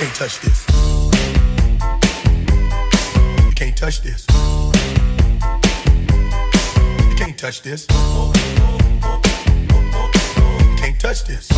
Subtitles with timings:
[0.00, 0.66] can't touch this.
[3.44, 4.26] You can't touch this.
[7.10, 7.86] You can't touch this.
[7.90, 8.32] You
[10.78, 11.50] can't touch this.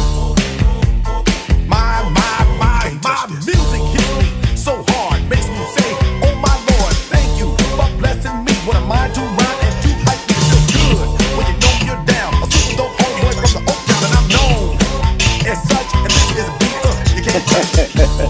[1.68, 5.94] My, my, my, my music hits me so hard, makes me say,
[6.26, 8.52] Oh my Lord, thank you for blessing me.
[8.66, 12.04] What a mind to rhyme and to hype me feels good when you know you're
[12.06, 12.34] down.
[12.42, 14.74] A super dope homeboy from the Oak Town, and I'm known
[15.46, 15.94] as such.
[15.94, 16.98] And this is a beat up.
[17.14, 18.18] You can't touch this.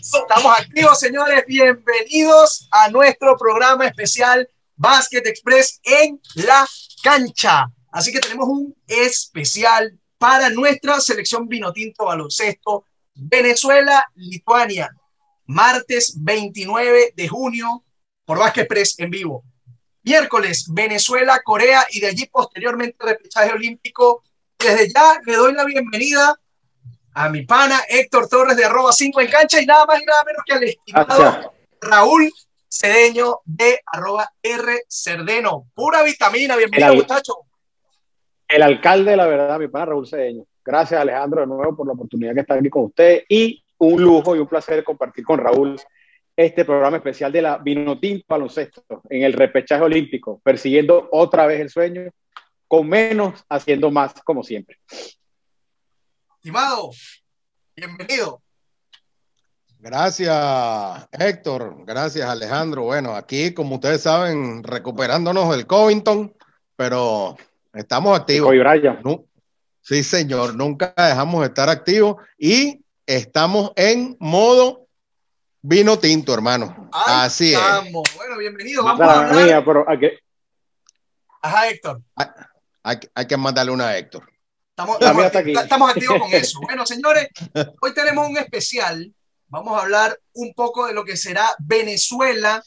[0.00, 1.44] Estamos activos, señores.
[1.46, 6.66] Bienvenidos a nuestro programa especial Basket Express en la
[7.02, 7.66] cancha.
[7.90, 14.90] Así que tenemos un especial para nuestra selección Vinotinto Baloncesto Venezuela-Lituania.
[15.46, 17.84] Martes 29 de junio
[18.24, 19.44] por Basket Express en vivo.
[20.04, 24.22] Miércoles Venezuela-Corea y de allí posteriormente repechaje olímpico.
[24.58, 26.34] Desde ya le doy la bienvenida
[27.14, 30.24] a mi pana Héctor Torres de arroba 5 en cancha y nada más y nada
[30.24, 32.30] menos que al estimado Raúl
[32.68, 35.66] Cedeño de arroba R Cerdeno.
[35.74, 37.34] Pura vitamina, bienvenido El- muchacho.
[38.48, 40.44] El alcalde, la verdad, mi pana Raúl Cedeño.
[40.64, 43.22] Gracias, Alejandro, de nuevo por la oportunidad que está aquí con usted.
[43.28, 45.80] Y un lujo y un placer compartir con Raúl
[46.36, 51.70] este programa especial de la Vinotinto Baloncesto en el repechaje olímpico, persiguiendo otra vez el
[51.70, 52.10] sueño,
[52.66, 54.78] con menos, haciendo más, como siempre.
[56.36, 56.90] Estimado,
[57.76, 58.40] bienvenido.
[59.78, 61.84] Gracias, Héctor.
[61.84, 62.84] Gracias, Alejandro.
[62.84, 66.32] Bueno, aquí, como ustedes saben, recuperándonos del Covington,
[66.76, 67.36] pero
[67.74, 68.52] estamos activos.
[69.02, 69.26] Nu-
[69.80, 74.81] sí, señor, nunca dejamos de estar activos y estamos en modo
[75.62, 76.90] vino tinto, hermano.
[76.92, 77.58] Ahí Así es.
[77.60, 78.02] estamos.
[78.16, 78.84] Bueno, bienvenido.
[78.84, 79.44] Vamos a hablar.
[79.44, 80.10] mía, pero aquí-
[81.40, 82.02] Ajá, Héctor.
[82.84, 84.28] Hay, hay que mandarle una a Héctor.
[84.70, 86.60] Estamos, acti- estamos activos con eso.
[86.62, 87.28] Bueno, señores,
[87.80, 89.12] hoy tenemos un especial.
[89.48, 92.62] Vamos a hablar un poco de lo que será Venezuela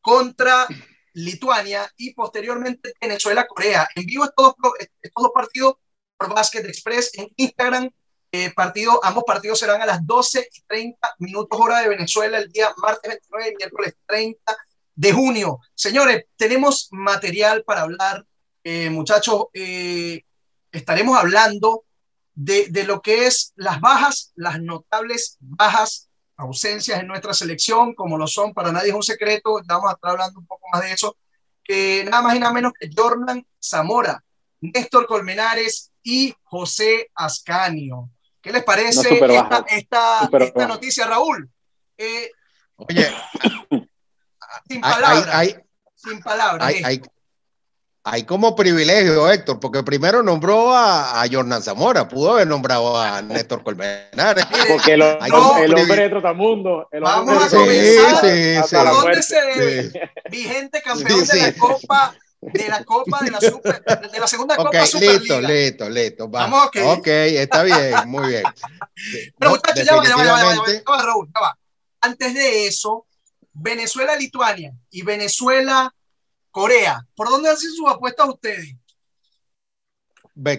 [0.00, 0.66] contra
[1.12, 3.88] Lituania y posteriormente Venezuela-Corea.
[3.94, 5.74] En vivo estos dos, estos dos partidos
[6.16, 7.90] por Basket Express en Instagram.
[8.36, 12.50] Eh, partido, ambos partidos serán a las 12 y 30 minutos hora de Venezuela el
[12.50, 14.56] día martes 29 y miércoles 30
[14.96, 15.60] de junio.
[15.72, 18.26] Señores, tenemos material para hablar.
[18.64, 20.24] Eh, muchachos, eh,
[20.72, 21.84] estaremos hablando
[22.34, 28.26] de, lo que es las bajas, las notables bajas, ausencias en nuestra selección, como lo
[28.26, 31.16] son, para nadie es un secreto, vamos a estar hablando un poco más de eso,
[32.10, 34.24] nada más y nada menos que Jordan Zamora,
[34.60, 38.10] Néstor Colmenares y José Ascanio.
[38.44, 39.64] ¿Qué les parece No, esta, baja.
[39.70, 40.68] esta, Súper esta baja.
[40.74, 41.50] noticia, Raúl?
[41.98, 42.30] Eh,
[42.76, 43.10] Oye,
[44.68, 45.56] sin palabras, hay, hay,
[45.96, 46.66] sin palabras.
[46.68, 46.82] hay, eh.
[46.84, 47.02] hay-
[48.06, 53.22] hay como privilegio, Héctor, porque primero nombró a, a Jordan Zamora, pudo haber nombrado a
[53.22, 54.44] Néstor Colmenares.
[54.68, 56.86] Porque el, hombre de Trotamundo.
[56.92, 58.20] el Vamos hombre a comenzar.
[58.20, 59.90] Sí, ¿Dónde se debe?
[59.90, 59.98] Sí.
[60.30, 61.52] vigente campeón Sí, de la.
[61.54, 62.14] Copa,
[62.52, 63.82] de la Copa de la Super,
[64.12, 65.40] de la segunda Ok, Copa listo, Superliga.
[65.40, 66.30] listo, listo.
[66.30, 66.40] va.
[66.46, 66.76] Vamos, ok.
[66.98, 68.42] ok, está bien, muy bien.
[69.38, 71.40] Pero no, muchachos, ya va, ya va, ya va, ya va, ya va, Raúl, ya
[71.40, 71.58] va.
[72.00, 73.06] Antes de eso,
[73.52, 77.06] Venezuela-Lituania y Venezuela-Corea.
[77.14, 78.74] ¿Por dónde hacen sus apuestas ustedes?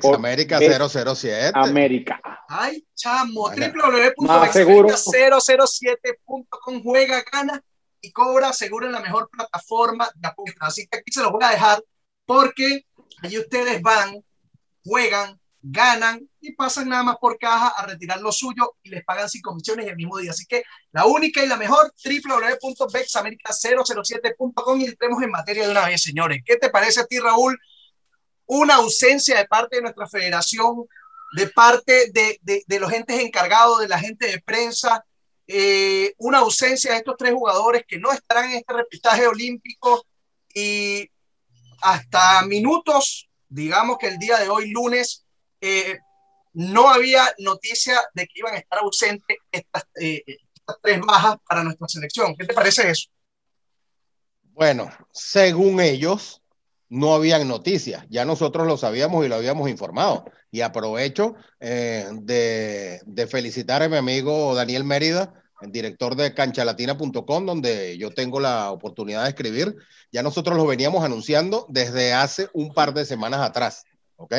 [0.02, 1.52] Por- América Bex 007.
[1.54, 2.20] América.
[2.48, 3.74] Ay, chamo, Bueno.
[4.20, 4.88] Más seguro.
[4.90, 7.62] www.007.com juega, gana
[8.06, 10.70] y cobra seguro en la mejor plataforma de apuestas.
[10.70, 11.84] Así que aquí se los voy a dejar
[12.26, 12.86] porque
[13.24, 14.24] allí ustedes van,
[14.84, 19.28] juegan, ganan y pasan nada más por caja a retirar lo suyo y les pagan
[19.28, 20.30] sin comisiones el mismo día.
[20.32, 26.04] Así que la única y la mejor, www.bexamerica007.com y entremos en materia de una vez,
[26.04, 26.44] señores.
[26.46, 27.60] ¿Qué te parece a ti, Raúl?
[28.46, 30.86] Una ausencia de parte de nuestra federación,
[31.36, 35.04] de parte de, de, de los entes encargados, de la gente de prensa,
[35.48, 40.06] eh, una ausencia de estos tres jugadores que no estarán en este repechaje olímpico
[40.54, 41.10] y
[41.82, 45.26] hasta minutos, digamos que el día de hoy, lunes,
[45.62, 46.00] eh,
[46.54, 51.64] no había noticia de que iban a estar ausentes estas, eh, estas tres bajas para
[51.64, 52.36] nuestra selección.
[52.36, 53.10] ¿Qué te parece eso?
[54.42, 56.42] Bueno, según ellos,
[56.96, 58.06] no habían noticias.
[58.10, 60.26] Ya nosotros lo sabíamos y lo habíamos informado.
[60.50, 67.98] Y aprovecho eh, de, felicitar a mi amigo Daniel Mérida, el director de canchalatina.com, donde
[67.98, 69.76] yo tengo la oportunidad de escribir.
[70.10, 73.84] Ya nosotros lo veníamos anunciando desde hace un par de semanas atrás,
[74.16, 74.34] ¿ok?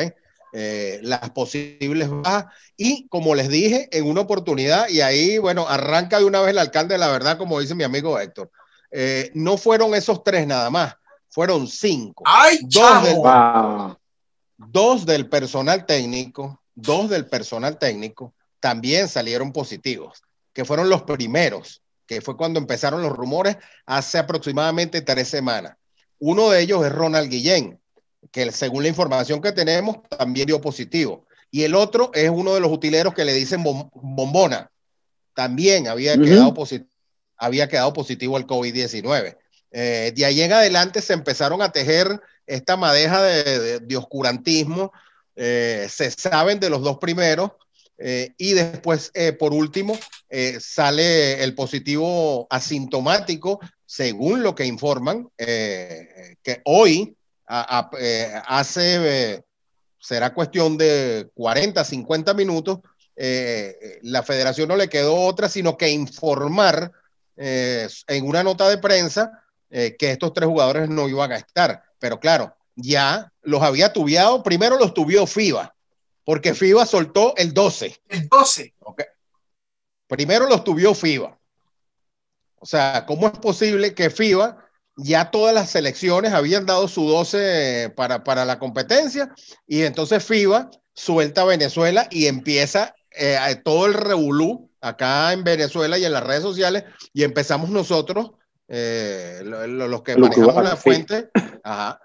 [0.53, 2.45] Eh, las posibles bajas
[2.75, 6.57] y como les dije en una oportunidad y ahí bueno arranca de una vez el
[6.57, 8.49] alcalde la verdad como dice mi amigo Héctor
[8.89, 10.95] eh, no fueron esos tres nada más
[11.37, 13.15] fueron cinco ¡Ay, Dos del-!
[13.17, 13.95] Wow.
[14.57, 21.83] dos del personal técnico, dos del personal técnico también salieron positivos, que fueron los primeros,
[22.07, 23.55] que fue cuando empezaron los rumores
[23.85, 25.77] hace aproximadamente tres semanas.
[26.17, 27.79] Uno de ellos es Ronald Guillén,
[28.31, 31.27] que según la información que tenemos también dio positivo.
[31.51, 34.71] Y el otro es uno de los utileros que le dicen bombona.
[35.35, 36.51] También había, quedado,
[37.37, 39.37] había quedado positivo al COVID-19.
[39.71, 44.91] Eh, de ahí en adelante se empezaron a tejer esta madeja de, oscurantismo.
[45.35, 47.51] Eh, se saben de los dos primeros
[47.97, 49.97] eh, y después, por último,
[50.59, 57.15] sale el positivo asintomático, según lo que informan, que hoy
[57.45, 59.43] hace,
[59.99, 62.79] será cuestión de 40, 50 minutos,
[63.15, 66.91] la federación no le quedó otra sino que informar
[67.35, 71.83] en una nota de prensa eh, que estos tres jugadores no iban a estar.
[71.99, 75.75] Pero claro, ya los había tubiado, primero los tuvió FIBA,
[76.23, 77.97] porque FIBA soltó el 12.
[78.09, 78.73] El 12.
[80.07, 81.37] Primero los tuvió FIBA.
[82.59, 84.57] O sea, ¿cómo es posible que FIBA
[84.97, 89.33] ya todas las selecciones habían dado su 12 para, para la competencia
[89.67, 95.97] y entonces FIBA suelta a Venezuela y empieza eh, todo el revolú acá en Venezuela
[95.97, 96.83] y en las redes sociales
[97.13, 98.31] y empezamos nosotros
[98.67, 101.29] eh, los que manejamos la fuente,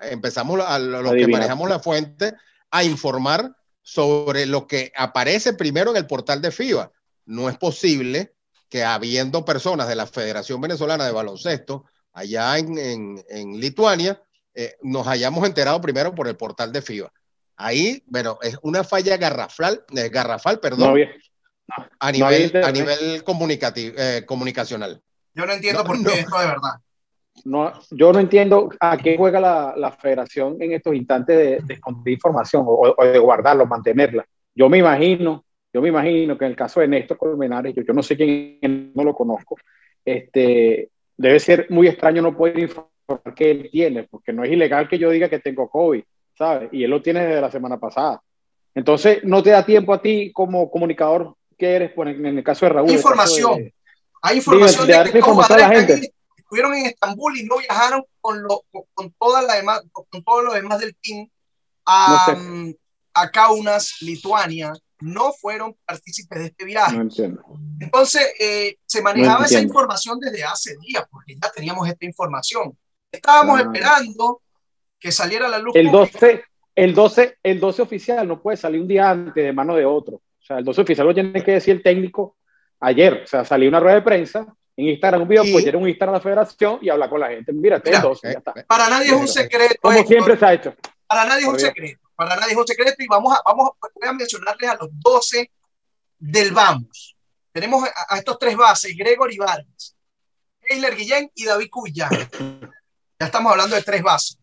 [0.01, 2.35] empezamos a, los que manejamos la fuente
[2.71, 6.93] a informar sobre lo que aparece primero en el portal de FIBA.
[7.27, 8.35] No es posible
[8.69, 14.23] que habiendo personas de la Federación Venezolana de Baloncesto allá en, en, Lituania,
[14.55, 17.13] eh, nos hayamos enterado primero por el portal de FIBA.
[17.57, 20.97] Ahí, bueno, es una falla garrafal, eh, garrafal perdón,
[21.99, 23.95] a nivel, a nivel comunicativo,
[24.27, 25.03] comunicacional.
[25.35, 26.73] Yo no entiendo por qué esto de verdad.
[27.45, 31.75] No, yo no entiendo a qué juega la, la federación en estos instantes de, de
[31.75, 34.25] esconder información o, o, de guardarla, mantenerla.
[34.55, 37.95] Yo me imagino, yo me imagino que en el caso de Néstor Colmenares, yo, yo
[37.95, 39.57] no sé quién, no lo conozco,
[40.05, 44.89] este, debe ser muy extraño no poder informar que él tiene, porque no es ilegal
[44.89, 46.03] que yo diga que tengo COVID,
[46.37, 46.69] ¿sabes?
[46.73, 48.21] Y él lo tiene desde la semana pasada.
[48.75, 52.67] Entonces, no te da tiempo a ti como comunicador que eres, pues, en el caso
[52.67, 52.91] de Raúl.
[52.91, 53.73] Información.
[54.23, 58.65] Hay información de, que estos jugadores estuvieron en Estambul y no viajaron con, lo,
[58.95, 61.29] con, toda la demás, con todo lo demás del team
[61.85, 62.37] a,
[63.15, 64.73] a Kaunas, Lituania.
[65.01, 66.97] No fueron partícipes de este viaje.
[67.81, 72.79] Entonces, eh, se manejaba esa información desde hace días, porque ya teníamos esta información.
[73.11, 73.63] Estábamos ah.
[73.63, 74.43] esperando
[75.01, 75.75] que saliera la luz.
[75.75, 76.45] El 12,
[76.77, 80.17] el, 12, el 12 oficial no puede salir un día antes de mano de otro.
[80.17, 82.37] O sea, el 12 oficial lo tiene que decir el técnico
[82.83, 84.47] ayer, o sea, salió una rueda de prensa
[84.77, 87.29] en Instagram, un video, pues tiene un Instagram a la federación y habla con la
[87.29, 87.53] gente.
[87.53, 88.53] Mira, Mira dos, ya está.
[88.67, 89.75] Para nadie es un secreto.
[89.81, 90.75] Como siempre se ha hecho.
[91.07, 92.01] Para nadie es un secreto.
[92.15, 95.51] Para nadie es un secreto y vamos a, vamos voy a mencionarles a los 12
[96.19, 97.17] del Vamos.
[97.53, 99.95] Tenemos a, estos tres bases, Gregory Vargas,
[100.63, 102.11] Eiler Guillén y David Cuyán.
[103.19, 104.37] Ya estamos hablando de tres bases.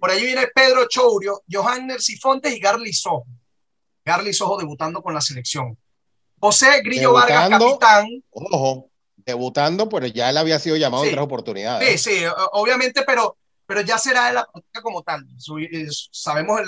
[0.00, 3.26] Por ahí viene Pedro Chourio, Johanner Sifontes y Garly Sojo.
[4.02, 5.76] Garly Sojo debutando con la selección.
[6.44, 8.22] José Grillo Vargas, capitán.
[8.30, 12.02] Ojo, debutando, pero ya él había sido llamado en otras oportunidades.
[12.02, 15.26] Sí, sí, obviamente, pero, pero ya será de la práctica como tal.
[16.10, 16.60] Sabemos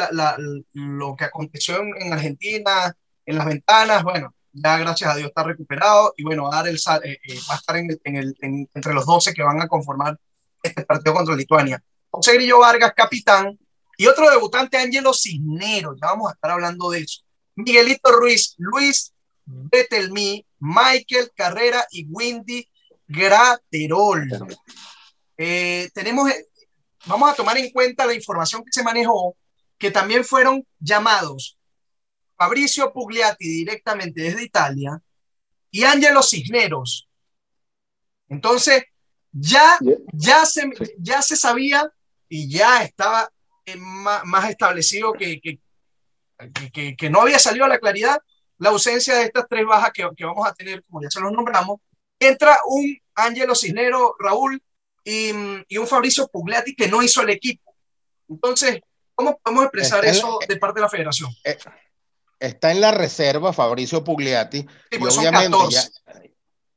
[0.72, 2.96] lo que aconteció en, Argentina,
[3.26, 7.18] en las ventanas, bueno, ya gracias a Dios está recuperado y bueno, dar el, eh,
[7.28, 10.18] eh, va a estar en, el, entre los 12 que van a conformar
[10.62, 11.82] este partido contra Lituania.
[12.08, 13.58] José Grillo Vargas, capitán,
[13.98, 17.20] y otro debutante, Ángelo Cisneros, ya vamos a estar hablando de eso.
[17.56, 19.12] Miguelito Ruiz, Luis
[19.46, 22.68] Betelmi, Michael Carrera y Windy
[23.06, 24.28] Graterol.
[25.38, 26.46] Eh, tenemos, eh,
[27.06, 29.36] vamos a tomar en cuenta la información que se manejó,
[29.78, 31.58] que también fueron llamados
[32.36, 35.00] Fabricio Pugliati directamente desde Italia
[35.70, 37.08] y Angelo Cisneros.
[38.28, 38.84] Entonces,
[39.32, 39.78] ya,
[40.12, 41.90] ya, se, ya se sabía
[42.28, 43.30] y ya estaba
[43.78, 48.18] más, establecido que, que, que, no había salido a la claridad
[48.58, 51.32] la ausencia de estas tres bajas que, que, vamos a tener, como ya se los
[51.32, 51.80] nombramos,
[52.18, 54.62] entra un Ángelo Cisnero, Raúl
[55.04, 55.30] y,
[55.68, 57.74] y, un Fabricio Pugliati que no hizo el equipo.
[58.28, 58.80] Entonces,
[59.14, 61.30] ¿cómo podemos expresar eso de parte de la federación?
[61.44, 61.56] Eh,
[62.40, 64.66] está en la reserva Fabricio Pugliati.
[64.90, 65.56] y pues obviamente,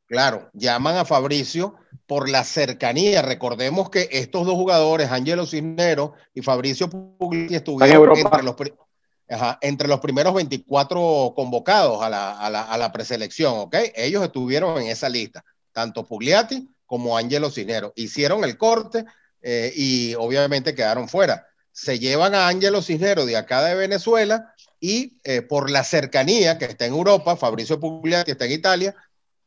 [0.06, 3.22] claro, llaman a Fabricio por la cercanía.
[3.22, 8.56] Recordemos que estos dos jugadores, Ángelo Cisnero y Fabricio Pugliati, estuvieron entre los
[9.62, 13.76] entre los primeros 24 convocados a la, preselección, ¿ok?
[13.96, 17.94] Ellos estuvieron en esa lista, tanto Pugliati como Angelo Cisneros.
[17.96, 19.06] Hicieron el corte
[19.42, 21.46] eh, y obviamente quedaron fuera.
[21.72, 26.66] se llevan a Ángelo Cisneros de acá de Venezuela y eh, por la cercanía que
[26.66, 28.96] está en Europa, Fabricio Puglia que está en Italia,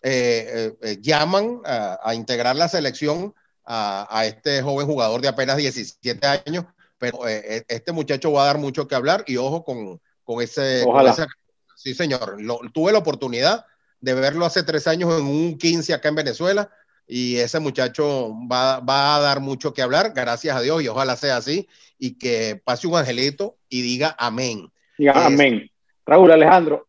[0.03, 3.35] eh, llaman a, integrar la selección
[3.65, 6.65] a, este joven jugador de apenas 17 años,
[7.03, 10.85] pero este muchacho va a dar mucho que hablar y ojo con, con ese...
[10.85, 11.27] Con esa,
[11.75, 13.67] sí, señor, Lo, tuve la oportunidad
[14.01, 16.71] de verlo hace tres años en un 15 acá en Venezuela
[17.09, 21.17] y ese muchacho va, va, a dar mucho que hablar, gracias a Dios, y ojalá
[21.17, 21.69] sea así,
[21.99, 24.71] y que pase un angelito y diga amén.
[24.97, 25.69] Diga es, amén.
[26.07, 26.87] Raúl Alejandro,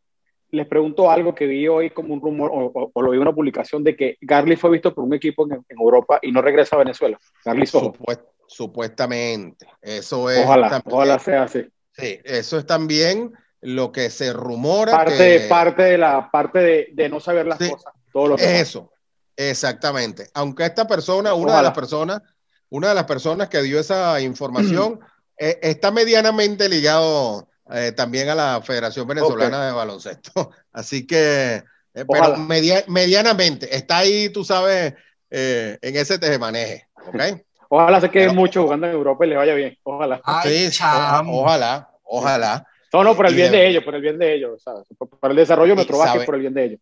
[0.52, 3.24] les pregunto algo que vi hoy como un rumor, o, o, o lo vi en
[3.24, 6.44] una publicación de que Garly fue visto por un equipo en, en Europa y no
[6.44, 7.18] regresa a Venezuela.
[7.44, 8.22] Garly Supuest,
[8.54, 9.68] supuestamente.
[9.82, 10.46] Eso es.
[10.46, 11.66] Ojalá, también, ojalá sea así.
[11.92, 14.92] Sí, eso es también lo que se rumora.
[14.92, 17.94] Parte, que, parte de la parte de, de no saber las sí, cosas.
[18.12, 18.92] Todo lo que eso.
[19.36, 20.30] Exactamente.
[20.36, 21.58] Aunque esta persona, una Ojalá.
[21.58, 22.22] de las personas,
[22.70, 25.00] una de las personas que dio esa información,
[25.38, 29.68] eh, está medianamente ligado eh, también a la Federación Venezolana okay.
[29.68, 30.52] de Baloncesto.
[30.72, 31.64] Así que,
[31.96, 34.94] eh, pero media, medianamente, está ahí, tú sabes,
[35.32, 36.88] en ese tejemaneje.
[37.08, 37.44] ¿okay?
[37.76, 39.78] Ojalá se quede pero, mucho jugando en Europa y le vaya bien.
[39.84, 40.22] Ojalá.
[40.24, 40.84] Ay, sí,
[41.28, 42.68] ojalá, ojalá.
[42.92, 44.84] No, no, por el bien de ellos, por el bien de ellos, ¿sabes?
[44.98, 45.86] Por el desarrollo de
[46.26, 46.80] por el bien de ellos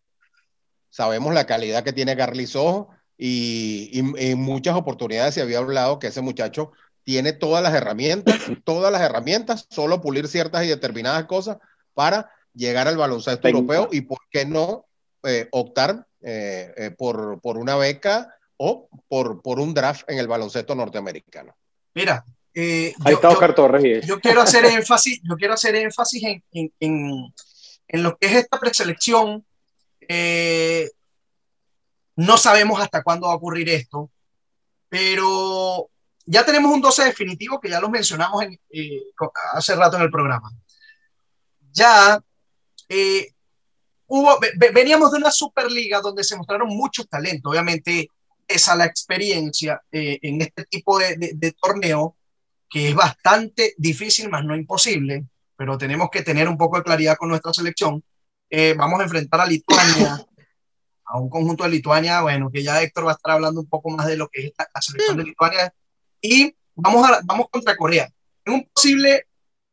[0.92, 6.08] sabemos la calidad que tiene Garlizojo y, y, y, muchas oportunidades se había hablado que
[6.08, 6.72] ese muchacho
[7.02, 11.58] tiene todas las herramientas, todas las herramientas, solo pulir ciertas y determinadas cosas
[11.94, 14.84] para llegar al baloncesto europeo y por qué no
[15.24, 18.34] eh, optar eh, eh, por, por, una beca
[18.64, 21.56] o por, por, un draft en el baloncesto norteamericano.
[21.94, 24.06] Mira, eh, Ahí yo, está Oscar Torres.
[24.06, 27.34] Yo quiero hacer énfasis, yo quiero hacer énfasis en, en, en,
[27.88, 29.44] en lo que es esta preselección
[30.08, 30.90] eh,
[32.16, 34.10] no sabemos hasta cuándo va a ocurrir esto,
[34.88, 35.88] pero
[36.26, 39.02] ya tenemos un 12 definitivo que ya lo mencionamos en, eh,
[39.54, 40.50] hace rato en el programa.
[41.72, 42.22] Ya
[42.88, 43.32] eh,
[44.06, 44.38] hubo,
[44.72, 48.08] veníamos de una Superliga donde se mostraron muchos talentos, obviamente
[48.46, 52.16] esa la experiencia eh, en este tipo de, de, de torneo,
[52.68, 55.24] que es bastante difícil, más no imposible,
[55.56, 58.02] pero tenemos que tener un poco de claridad con nuestra selección
[58.54, 60.22] eh, vamos a enfrentar a Lituania,
[61.06, 63.88] a un conjunto de Lituania, bueno, que ya Héctor va a estar hablando un poco
[63.88, 65.74] más de lo que es la, la selección de Lituania,
[66.20, 68.12] y vamos, a, vamos contra Corea.
[68.44, 69.26] En un posible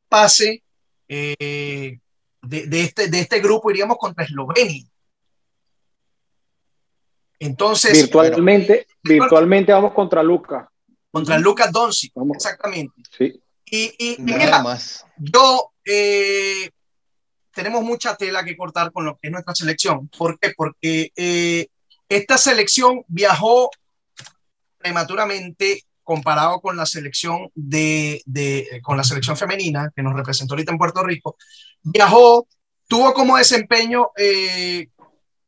[0.08, 0.64] pase
[1.10, 2.00] eh,
[2.42, 4.86] de, de, este, de este grupo iríamos contra Eslovenia.
[7.40, 7.94] Entonces.
[7.94, 10.68] Virtualmente, bueno, virtualmente vamos contra Lucas.
[11.12, 13.02] Contra Lucas Doncic, exactamente.
[13.18, 13.42] Sí.
[13.66, 15.06] Y, y, y mira, más.
[15.18, 16.70] yo eh,
[17.54, 20.08] tenemos mucha tela que cortar con lo que es nuestra selección.
[20.10, 20.54] ¿Por qué?
[20.56, 21.68] Porque eh,
[22.08, 23.70] esta selección viajó
[24.78, 30.72] prematuramente comparado con la selección de, de, con la selección femenina que nos representó ahorita
[30.72, 31.38] en Puerto Rico.
[31.84, 32.48] Viajó,
[32.88, 34.88] tuvo como desempeño, eh,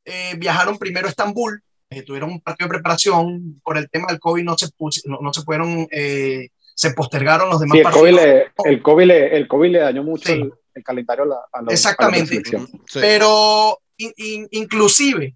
[0.05, 4.19] eh, viajaron primero a Estambul, eh, tuvieron un partido de preparación por el tema del
[4.19, 4.69] COVID, no se,
[5.05, 8.01] no, no se pudieron, eh, se postergaron los demás sí, el partidos.
[8.01, 10.33] COVID le, el, COVID le, el COVID le dañó mucho sí.
[10.33, 12.41] el, el calendario a la, a la Exactamente.
[12.55, 12.99] A la sí.
[12.99, 15.35] Pero in, in, inclusive,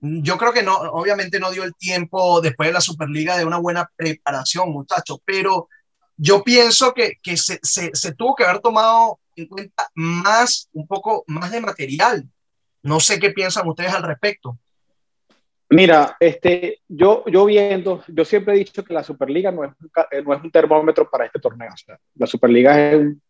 [0.00, 3.56] yo creo que no, obviamente no dio el tiempo después de la Superliga de una
[3.56, 5.68] buena preparación, muchachos, pero
[6.18, 10.86] yo pienso que, que se, se, se, tuvo que haber tomado en cuenta más, un
[10.86, 12.28] poco más de material.
[12.82, 14.58] No sé qué piensan ustedes al respecto.
[15.70, 19.72] Mira, este, yo, yo viendo, yo siempre he dicho que la Superliga no es,
[20.24, 21.70] no es un termómetro para este torneo.
[21.72, 23.20] O sea, la Superliga es un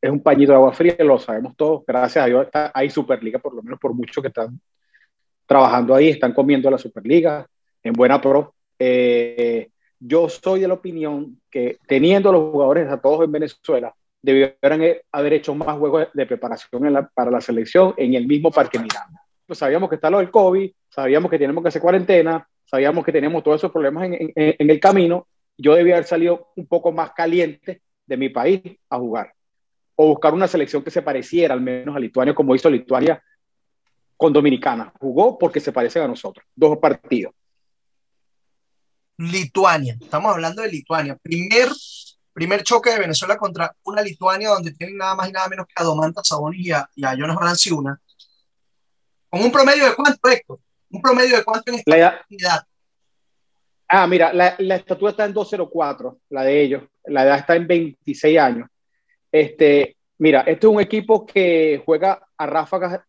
[0.00, 1.84] es un pañito de agua fría, lo sabemos todos.
[1.86, 4.60] Gracias a Dios está, hay Superliga, por lo menos por muchos que están
[5.46, 7.46] trabajando ahí, están comiendo la Superliga
[7.82, 8.54] en buena pro.
[8.78, 14.82] Eh, yo soy de la opinión que teniendo los jugadores a todos en Venezuela, debieran
[15.12, 19.25] haber hecho más juegos de preparación para la selección en el mismo Parque Miranda.
[19.46, 23.12] Pues sabíamos que está lo del COVID, sabíamos que tenemos que hacer cuarentena, sabíamos que
[23.12, 25.28] teníamos todos esos problemas en, el camino.
[25.56, 28.60] Yo debía haber salido un poco más caliente de mi país
[28.90, 29.32] a jugar
[29.94, 33.22] o buscar una selección que se pareciera al menos a Lituania, como hizo Lituania
[34.16, 34.92] con Dominicana.
[35.00, 36.44] Jugó porque se parecen a nosotros.
[36.54, 37.32] Dos partidos.
[39.18, 41.16] Lituania, estamos hablando de Lituania.
[41.16, 41.68] Primer,
[42.34, 45.74] primer choque de Venezuela contra una Lituania donde tienen nada más y nada menos que
[45.76, 47.98] a Domanta Sabonis y a, y a Jonas Valanciuna.
[49.36, 50.58] Con un promedio de cuánto, Héctor?
[50.90, 52.66] Un promedio de cuánto en esta la edad.
[53.88, 56.82] Ah, mira, la, la estatura está en 204, la de ellos.
[57.04, 58.68] La edad está en 26 años.
[59.30, 63.00] Este, mira, este es un equipo que juega a ráfagas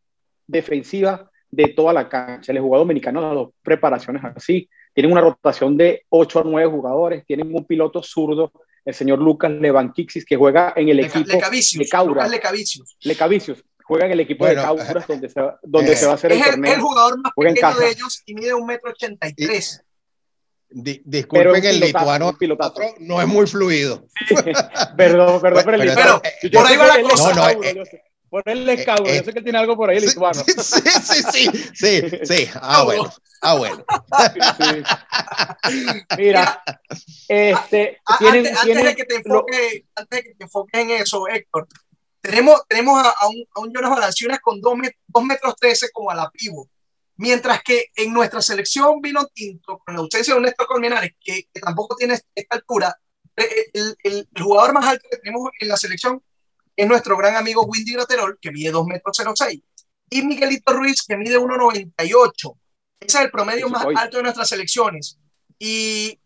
[0.45, 2.51] defensivas de toda la cancha.
[2.51, 4.69] El jugador dominicano las dos preparaciones así.
[4.93, 8.51] Tienen una rotación de 8 a 9 jugadores, tienen un piloto zurdo
[8.87, 12.13] el señor Lucas Levankixis, que juega en el equipo Lecavicius, de Caura.
[12.13, 12.97] Lucas Lecavicius.
[13.01, 16.11] Lecavicius, juega en el equipo Bueno, de Cauras, donde, se, va- donde eh, se va
[16.13, 16.73] a hacer el Es el, torneo.
[16.73, 19.81] el jugador más Juega pequeño de ellos y mide un metro ochenta y tres.
[20.69, 22.37] Di- Pero disculpen el lituano
[22.99, 24.05] no es muy fluido.
[24.97, 26.21] Perdón, perdón, Pero- pero el pero- lituano.
[26.41, 27.29] pero Yo por ahí va la cosa.
[27.29, 27.85] No, no, eh, eh, yo
[29.23, 30.43] sé que él tiene algo por ahí, Sí, lituano.
[30.45, 32.49] sí, sí, sí, sí, sí.
[32.61, 33.09] Ah, bueno.
[33.41, 33.85] Ah, bueno.
[34.57, 34.83] Sí.
[36.17, 36.61] Mira,
[37.27, 40.43] este, A- tienen, antes, antes tienen- de que te lo- enfoque, antes de que te
[40.43, 41.67] enfoques en eso, Héctor,
[42.27, 44.75] tenemos, tenemos a, a un, a un Jonas Valanciunas con 2
[45.23, 46.69] metros 13 como a la pivo.
[47.15, 51.47] Mientras que en nuestra selección vino tinto, con la ausencia de un Néstor Colmenares, que,
[51.51, 52.95] que tampoco tiene esta altura,
[53.35, 56.21] eh, el, el- el jugador más alto que tenemos en la selección
[56.75, 59.61] es nuestro gran amigo Windy Graterol, que mide 2 metros 06,
[60.11, 62.53] y Miguelito Ruiz, que mide 1,98.
[62.99, 65.17] Ese es el promedio más alto de nuestras selecciones.
[65.57, 66.19] Y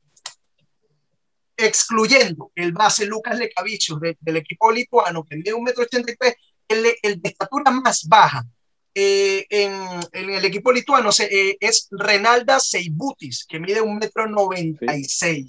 [1.62, 6.36] excluyendo el base Lucas Lecavicius de- del equipo lituano, que mide 1,83 m,
[6.68, 8.46] el, el de estatura más baja
[8.94, 9.74] eh, en,
[10.12, 15.46] en el equipo lituano se- eh, es Renalda Seibutis, que mide 1,96 m,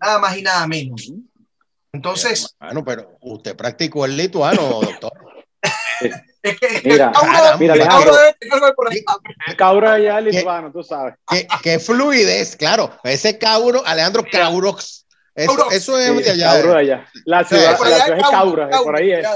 [0.00, 1.12] nada más y nada menos.
[1.92, 5.12] Entonces, Bueno, pero usted practicó el lituano, doctor.
[6.42, 7.12] es que, es Mira,
[7.58, 8.14] mira, Alejandro.
[8.76, 9.04] por ahí.
[9.56, 11.14] Caura ya lituano, tú sabes.
[11.28, 12.96] ¿Qué, qué fluidez, claro.
[13.02, 15.06] Ese Cauro, Alejandro Caurox.
[15.38, 16.52] Eso, eso es Sí, de allá.
[16.52, 17.06] Caura de allá.
[17.24, 19.26] La ciudad, Por la allá ciudad es es Cauro, Cauro, por ahí es.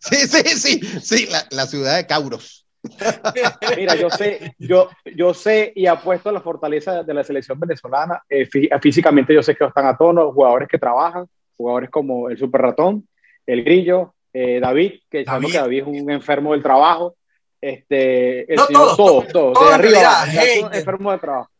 [0.00, 2.64] Sí, sí, sí, sí, la, la ciudad de Cauros.
[3.76, 8.22] Mira, yo sé, yo, yo sé y apuesto a la fortaleza de la selección venezolana.
[8.28, 12.38] Eh, fí- físicamente yo sé que están a tono, jugadores que trabajan, jugadores como el
[12.38, 13.08] Super Ratón,
[13.46, 17.16] el Grillo, eh, David, que sabemos que David es un enfermo del trabajo.
[17.60, 20.78] Este, el No señor, todos, todos, todos, todos de arriba realidad, abajo, ya son Heider.
[20.78, 21.50] enfermos de trabajo.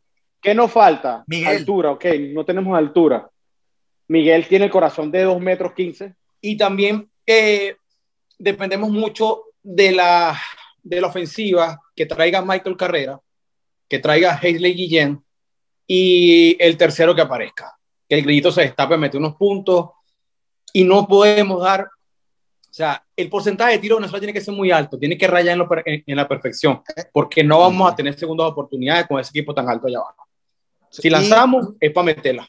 [0.41, 1.25] ¿Qué nos falta?
[1.27, 1.49] Miguel.
[1.57, 3.29] Altura, ok, no tenemos altura.
[4.09, 6.15] Miguel tiene el corazón de 2 metros 15.
[6.41, 7.77] y también eh,
[8.39, 10.39] dependemos mucho de la,
[10.83, 13.21] de la ofensiva que traiga Michael Carrera,
[13.89, 15.23] que traiga Hazley Guillén
[15.87, 17.75] y el tercero que aparezca.
[18.09, 19.91] Que el grillito se destape, mete unos puntos
[20.73, 24.55] y no podemos dar, o sea, el porcentaje de tiro de Venezuela tiene que ser
[24.55, 26.81] muy alto, tiene que rayar en, lo en- en la perfección,
[27.13, 30.27] porque no vamos a tener segundas oportunidades con ese equipo tan alto allá abajo.
[30.91, 32.49] Si Y lanzamos, es para meterla.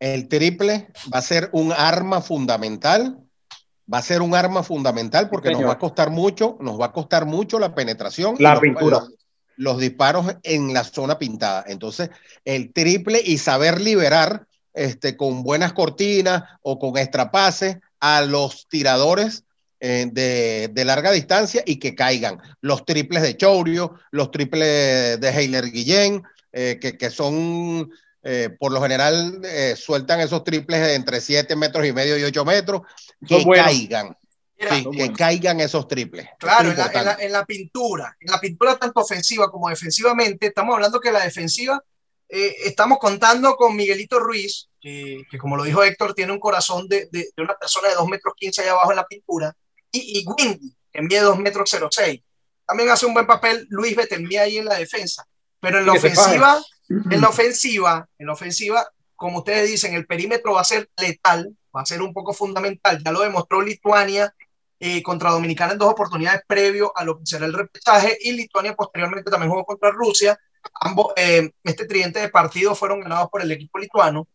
[0.00, 3.18] El triple va a ser un arma fundamental.
[3.92, 6.92] Va a ser un arma fundamental porque nos va a costar mucho, nos va a
[6.92, 8.36] costar mucho la penetración.
[8.38, 8.98] La los- pintura.
[9.00, 9.10] Los,
[9.56, 11.64] los disparos en la zona pintada.
[11.66, 12.08] Entonces,
[12.46, 19.44] el triple y saber liberar este, con buenas cortinas o con extrapases a los tiradores
[19.80, 22.40] eh, de, de larga distancia y que caigan.
[22.62, 27.90] Los triples de Chourio, los triples de Heiler Guillén, eh, que, que son
[28.24, 32.24] eh, por lo general eh, sueltan esos triples de entre 7 metros y medio y
[32.24, 32.82] 8 metros,
[33.26, 34.16] que caigan.
[34.56, 36.26] Mira, Sí, son que caigan esos triples.
[36.38, 37.26] Claro, Es en la, en, la, importante.
[37.26, 41.82] en la pintura, en la pintura tanto ofensiva como defensivamente, estamos hablando que la defensiva,
[42.28, 46.88] eh, estamos contando con Miguelito Ruiz, que, que como lo dijo Héctor, tiene un corazón
[46.88, 49.54] de, de, de una persona de 2 metros 15 allá abajo en la pintura,
[49.90, 52.20] y, y Windy, que mide 2 metros 06.
[52.66, 55.26] También hace un buen papel Luis Betemía ahí en la defensa,
[55.60, 60.52] pero en la ofensiva, en la ofensiva, en la ofensiva, como ustedes dicen, el perímetro
[60.54, 64.34] va a ser letal, va a ser un poco fundamental, ya lo demostró Lituania
[64.80, 68.74] eh, contra Dominicana en dos oportunidades previo a lo que será el repechaje y Lituania
[68.74, 70.38] posteriormente también jugó contra Rusia.
[70.80, 74.26] Ambos, eh, este tridente de partidos fueron ganados por el equipo lituano.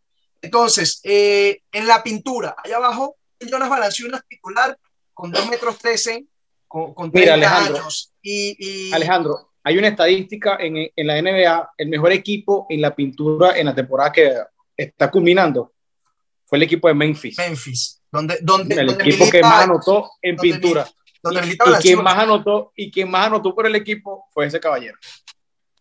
[0.41, 4.77] Entonces, eh, en la pintura, allá abajo, Jonas Valanciunas titular
[5.13, 6.25] con 2 metros 13,
[6.67, 7.81] con, con 30 Mira, Alejandro.
[7.81, 8.13] años.
[8.21, 12.95] Y, y- Alejandro, hay una estadística en, en la NBA, el mejor equipo en la
[12.95, 14.33] pintura en la temporada que
[14.75, 15.73] está culminando
[16.45, 17.37] fue el equipo de Memphis.
[17.37, 20.89] Memphis, donde, donde, el donde equipo que milita- más anotó en donde pintura.
[21.21, 24.45] donde y, milita y quien más anotó y quien más anotó por el equipo fue
[24.47, 24.97] ese caballero.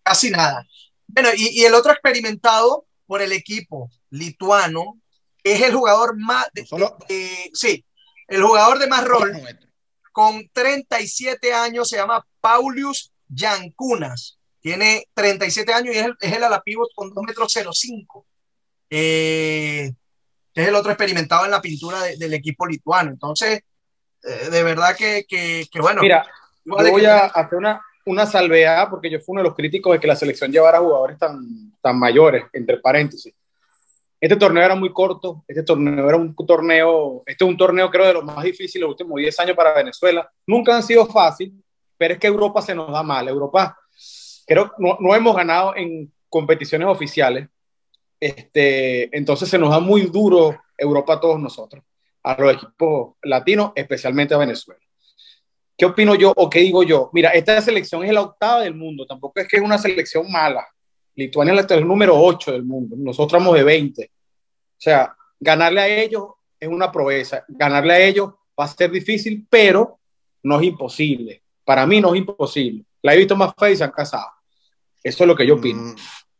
[0.02, 0.66] casi nada.
[1.06, 5.00] Bueno, y, y el otro experimentado por el equipo lituano
[5.42, 7.84] es el jugador más, de- No solo- de- de- sí,
[8.26, 9.32] el jugador de más rol
[10.12, 14.38] con 37 años se llama Paulius Yankunas.
[14.60, 18.26] Tiene 37 años y es el, es el ala pivot con 2 metros 05.
[18.90, 19.92] Eh,
[20.54, 23.10] es el otro experimentado en la pintura de- del equipo lituano.
[23.10, 23.60] Entonces,
[24.24, 26.02] eh, de verdad que, que, que bueno.
[26.02, 26.26] Mira,
[26.64, 30.00] voy que- a hacer una, una salvedad porque yo fui uno de los críticos de
[30.00, 33.32] que la selección llevara jugadores tan, tan mayores, entre paréntesis.
[34.20, 38.06] Este torneo era muy corto, este torneo era un torneo, este es un torneo creo
[38.06, 40.28] de los más difíciles de los últimos 10 años para Venezuela.
[40.44, 41.54] Nunca han sido fácil,
[41.98, 43.28] pero es que Europa se nos da mal.
[43.28, 43.76] Europa,
[44.46, 47.48] creo, no, no hemos ganado en competiciones oficiales
[48.20, 51.84] Este, entonces se nos da muy duro Europa a todos nosotros,
[52.22, 54.80] a los equipos latinos, especialmente a Venezuela.
[55.76, 57.10] ¿Qué opino yo o qué digo yo?
[57.12, 60.66] Mira, esta selección es la octava del mundo, tampoco es que es una selección mala.
[61.14, 64.04] Lituania es el número 8 del mundo, nosotros somos de 20.
[64.04, 66.26] O sea, ganarle a ellos
[66.58, 70.00] es una proeza, ganarle a ellos va a ser difícil, pero
[70.42, 71.42] no es imposible.
[71.68, 72.82] Para mí no es imposible.
[73.02, 74.24] La he visto más fea y se han casado.
[75.02, 75.82] Eso es lo que yo opino.
[75.82, 75.96] Mm,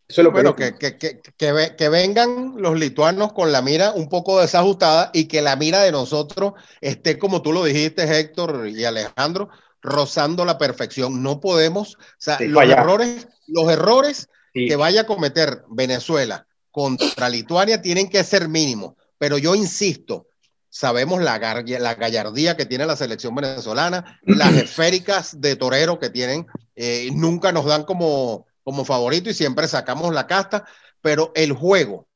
[0.09, 3.93] Eso es lo bueno, que, que, que, que, que vengan los lituanos con la mira
[3.93, 8.69] un poco desajustada y que la mira de nosotros esté, como tú lo dijiste, Héctor
[8.69, 9.51] y Alejandro,
[9.83, 11.23] rozando la perfección.
[11.23, 14.67] No podemos, o sea, los errores, los errores sí.
[14.67, 18.95] que vaya a cometer Venezuela contra Lituania tienen que ser mínimos.
[19.19, 20.28] Pero yo insisto,
[20.71, 26.47] sabemos la, la, gallardía que tiene la selección venezolana, las esféricas de torero que tienen,
[26.77, 30.65] eh, nunca nos dan como, como favorito y siempre sacamos la casta,
[31.01, 32.07] pero el juego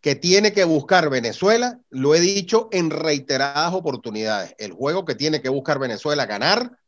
[0.00, 5.40] que tiene que buscar Venezuela, lo he dicho en reiteradas oportunidades, el juego que tiene
[5.42, 6.78] que buscar Venezuela ganar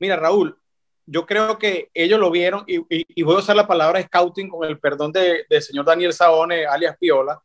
[0.00, 0.58] Mira, Raúl,
[1.06, 4.48] yo creo que ellos lo vieron y, y, y voy a usar la palabra scouting
[4.48, 7.40] con el perdón del de señor Daniel Saone, alias Piola.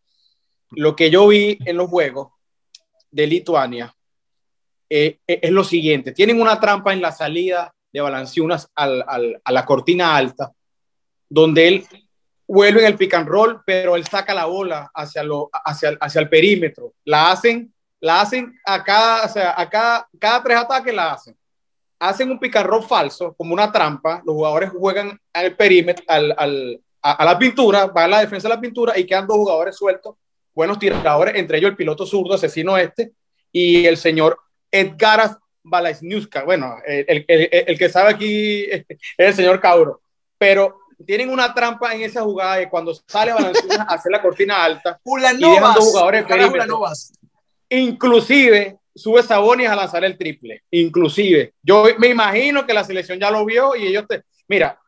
[0.71, 2.29] Lo que yo vi en los juegos
[3.11, 3.94] de Lituania
[4.89, 9.51] eh, es lo siguiente, tienen una trampa en la salida de Balanciunas al, al, a
[9.51, 10.51] la cortina alta,
[11.29, 11.85] donde él
[12.47, 16.21] vuelve en el pick and roll, pero él saca la bola hacia, lo, hacia, hacia
[16.21, 16.93] el perímetro.
[17.05, 21.35] La hacen, la hacen a cada, o sea, a cada, cada tres ataques la hacen.
[21.99, 24.21] Hacen un pick and roll falso, como una trampa.
[24.25, 28.47] Los jugadores juegan al perímetro, al, al, a, a, la pintura, va a la defensa
[28.47, 30.15] de la pintura y quedan dos jugadores sueltos,
[30.53, 33.13] buenos tiradores, entre ellos el piloto zurdo, asesino este,
[33.51, 34.37] y el señor
[34.79, 38.85] Edgar Balaisniuska, bueno, el, el, el, que sabe aquí es
[39.17, 40.01] el señor Cauro,
[40.37, 44.63] pero tienen una trampa en esa jugada de cuando sale Balanciunas a hacer la cortina
[44.63, 47.13] alta Ulanovas, y dejan dos jugadores Ulanovas.
[47.69, 51.53] Inclusive sube Sabonis a lanzar el triple, inclusive.
[51.61, 54.23] Yo me imagino que la selección ya lo vio y ellos te...
[54.47, 54.79] Mira.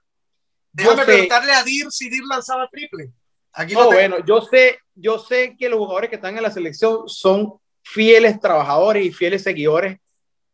[0.71, 3.09] Déjame preguntarle a Dir si Dir lanzaba triple.
[3.51, 7.09] Aquí no, bueno, yo sé, yo sé que los jugadores que están en la selección
[7.09, 7.59] son
[7.93, 9.97] fieles trabajadores y fieles seguidores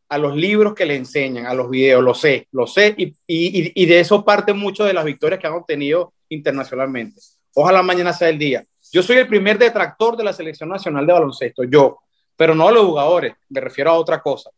[0.08, 3.84] a los libros que le enseñan, a los videos, lo sé, lo sé, y, y,
[3.84, 7.20] y de eso parte mucho de las victorias que han obtenido internacionalmente.
[7.56, 8.64] Ojalá mañana sea el día.
[8.92, 12.00] Yo soy el primer detractor de la Selección Nacional de Baloncesto, yo,
[12.36, 14.52] pero no a los jugadores, me refiero a otra cosa.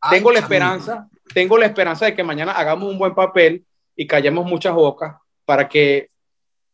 [0.00, 3.64] Ay, tengo la esperanza, tengo la esperanza de que mañana hagamos un buen papel
[3.96, 6.10] y callemos muchas bocas para que,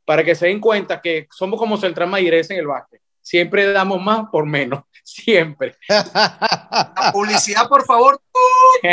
[0.04, 4.01] para que se den cuenta que somos como Central Mayres en el básquet siempre damos
[4.01, 5.77] más por menos, siempre.
[5.89, 8.21] La publicidad, por favor.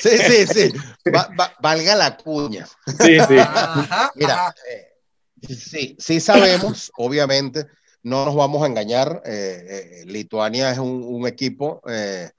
[0.00, 0.72] sí, sí, sí.
[1.14, 2.66] Va, va, valga la cuña.
[2.66, 3.38] Sí, sí.
[3.38, 4.54] Ajá, Mira, ajá.
[4.70, 7.66] Eh, sí, sí sabemos, obviamente,
[8.02, 9.22] no nos vamos a engañar.
[9.24, 12.30] Eh, eh, Lituania es un, un equipo eh,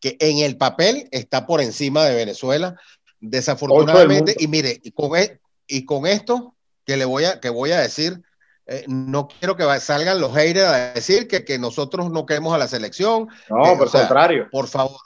[0.00, 2.80] que en el papel está por encima de Venezuela.
[3.20, 6.54] Desafortunadamente, y mire, y con, e, y con esto
[6.86, 8.22] que le voy a, que voy a decir,
[8.68, 12.58] eh, no quiero que salgan los haters a decir que, que, nosotros no queremos a
[12.58, 13.28] la selección.
[13.48, 14.48] No, por o sea, contrario.
[14.50, 15.00] Por favor.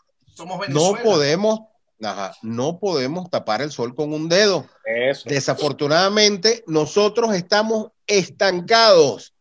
[0.68, 1.61] no podemos,
[2.03, 4.66] ajá, no podemos tapar el sol con un dedo.
[4.87, 5.29] Eso.
[5.29, 9.35] Desafortunadamente, nosotros estamos estancados.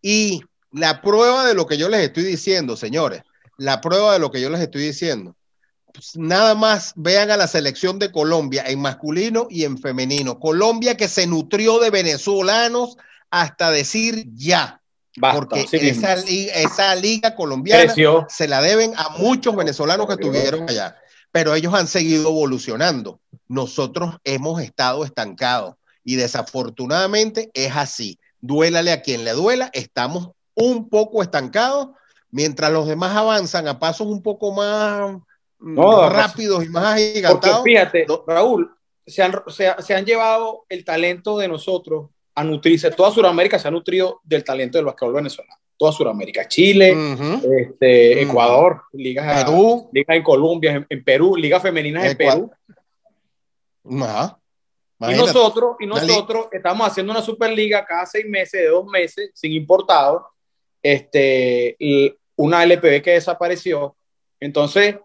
[0.00, 3.22] Y la prueba de lo que yo les estoy diciendo, señores,
[3.56, 5.34] la prueba de lo que yo les estoy diciendo,
[5.92, 10.38] pues nada más vean a la selección de Colombia en masculino y en femenino.
[10.38, 12.96] Colombia que se nutrió de venezolanos
[13.42, 14.80] hasta decir ya.
[15.16, 17.94] Basta, porque sí esa, liga, esa, liga, colombiana
[18.28, 20.96] se la deben a muchos venezolanos que estuvieron allá,
[21.30, 23.20] pero ellos han seguido evolucionando.
[23.46, 28.18] Nosotros hemos estado estancados y desafortunadamente es así.
[28.40, 31.88] Duélale a quien le duela, estamos un poco estancados,
[32.30, 35.16] mientras los demás avanzan a pasos un poco más
[35.60, 37.62] No, rápidos y más Porque agigantados.
[37.64, 38.06] fíjate.
[38.26, 38.74] Raúl,
[39.06, 42.90] se han, se, ha- se han llevado el talento de nosotros a nutrirse.
[42.90, 45.54] Toda Sudamérica se ha nutrido del talento del basquetbol venezolano.
[45.76, 46.46] Toda Sudamérica.
[46.48, 47.52] Chile, Ujú.
[47.58, 48.28] este, Mm.
[48.30, 49.88] Ecuador, ligas, Perú.
[49.92, 52.50] ligas en Colombia, en, en Perú, ligas femeninas en Ecuador.
[52.66, 54.04] Perú.
[54.04, 54.38] Ajá.
[55.00, 59.52] Y nosotros, y nosotros estamos haciendo una superliga cada seis meses, de dos meses, sin
[59.52, 60.22] importados.
[60.82, 63.96] Este, y una LPB que desapareció.
[64.40, 64.96] Entonces,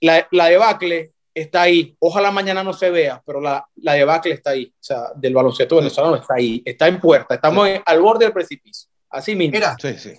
[0.00, 1.94] la, la debacle está ahí.
[2.00, 4.66] Ojalá mañana no se vea, pero la, la debacle está ahí.
[4.74, 6.62] O sea, del baloncesto venezolano está ahí.
[6.64, 7.34] Está en puerta.
[7.34, 8.88] Estamos en- al borde del precipicio.
[9.10, 9.52] Así mismo.
[9.54, 10.14] Mira, Sí, sí.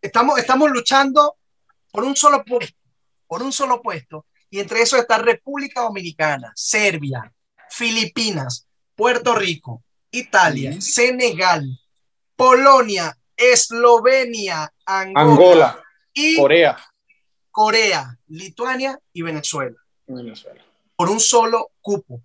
[0.00, 1.36] estamos, estamos luchando
[1.92, 2.76] por un solo puesto,
[3.26, 7.32] por un solo puesto, y entre eso está República Dominicana, Serbia,
[7.70, 11.64] Filipinas, Puerto Rico, Italia, Senegal,
[12.36, 15.82] Polonia, Eslovenia, Angola, Angola,
[16.14, 16.76] y Corea,
[17.50, 19.76] Corea, Lituania y Venezuela,
[20.14, 20.60] Venezuela.
[20.96, 22.20] por un solo cupo.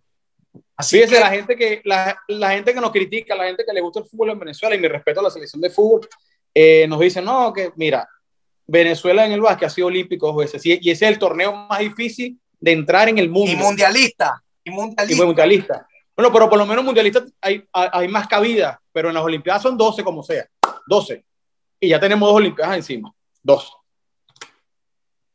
[0.75, 3.73] Así Fíjese, que, la gente que la, la gente que nos critica, la gente que
[3.73, 6.07] le gusta el fútbol en Venezuela y mi respeto a la selección de fútbol,
[6.53, 8.07] eh, nos dice, no, que mira,
[8.67, 11.53] Venezuela en el básquet ha sido olímpico dos veces y, y ese es el torneo
[11.53, 15.17] más difícil de entrar en el mundo y mundialista, y y mundialista.
[15.17, 15.87] fue mundialista.
[16.15, 19.61] Bueno, pero por lo menos mundialista hay, hay, hay más cabida, pero en las Olimpiadas
[19.61, 20.47] son 12 como sea,
[20.87, 21.23] 12.
[21.79, 23.71] Y ya tenemos dos Olimpiadas encima, dos.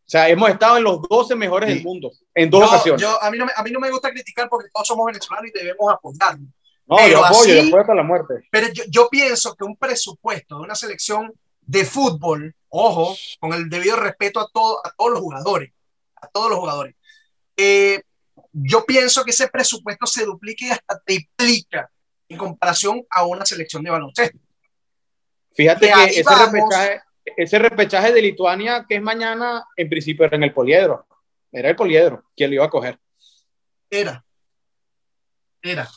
[0.04, 1.74] O sea, hemos estado en los 12 mejores Sí.
[1.76, 3.00] del mundo en dos Yo- ocasiones.
[3.02, 5.48] yo- a, mí no me, a mí no me gusta criticar porque todos somos venezolanos
[5.54, 6.48] y debemos apoyarnos.
[6.86, 8.34] no, pero yo apoyo, así- yo apoyo hasta la muerte.
[8.50, 13.70] Pero yo, yo pienso que un presupuesto de una selección de fútbol, ojo, con el
[13.70, 15.72] debido respeto a, todo, a todos los jugadores,
[16.16, 16.94] a todos los jugadores,
[17.56, 18.02] eh,
[18.52, 21.88] yo pienso que ese presupuesto se duplica y hasta triplica
[22.28, 24.38] en comparación a una selección de baloncesto.
[25.54, 26.52] Fíjate ahí que ese vamos.
[26.52, 27.00] repechaje,
[27.36, 31.06] ese repechaje de Lituania, que es mañana, en principio era en el poliedro.
[31.50, 32.98] Era el poliedro quien lo iba a coger.
[33.90, 34.24] Era,
[35.62, 35.88] era.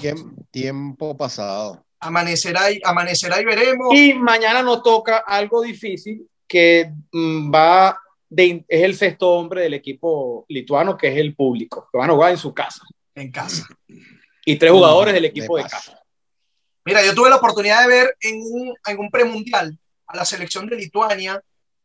[0.00, 1.84] Tiem- Tiempo pasado.
[1.98, 3.94] Amanecerá y, amanecerá y veremos.
[3.94, 9.74] Y mañana nos toca algo difícil que mm, va de, es el sexto hombre del
[9.74, 12.82] equipo lituano, que es el público, que van a jugar en su casa.
[13.14, 13.66] en casa.
[14.44, 15.76] Y tres jugadores del equipo de, paso.
[15.76, 16.00] casa.
[16.84, 19.76] Mira, yo tuve la oportunidad de ver en un, en un premundial
[20.12, 21.40] a la selección de Lituania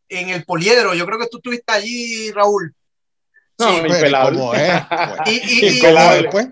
[0.10, 0.94] en el Poliedro.
[0.94, 2.74] Yo creo que tú estuviste allí, Raúl.
[3.58, 3.82] No, Sí.
[3.82, 4.40] Pues, impelable.
[4.40, 4.72] ¿cómo es?
[4.90, 6.20] Pues, Y, y- y- ¿cómo Impelable.
[6.28, 6.48] es, pues?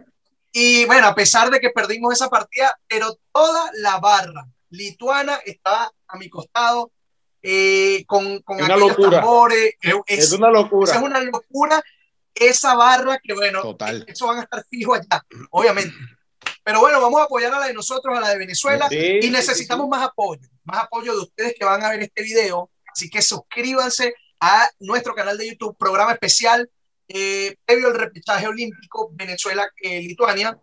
[0.56, 5.92] y, bueno, a pesar de que perdimos esa partida, pero toda la barra lituana está
[6.08, 6.92] a mi costado
[7.42, 9.20] eh, con, con Es una aquellos locura.
[9.20, 9.74] tambores.
[9.82, 10.90] Es, es- una locura.
[10.92, 11.84] esa es una locura
[12.36, 14.06] esa barra que, bueno, Total.
[14.08, 15.94] eso van a estar fijos allá, obviamente.
[16.64, 18.88] Pero bueno, vamos a apoyar a la de nosotros, a la de Venezuela.
[18.90, 22.04] Sí, y sí, necesitamos sí, más apoyo, más apoyo de ustedes que van a ver
[22.04, 22.70] este video.
[22.92, 26.70] Así que suscríbanse a nuestro canal de YouTube, programa especial
[27.08, 30.58] eh, previo al repechaje olímpico Venezuela-Lituania,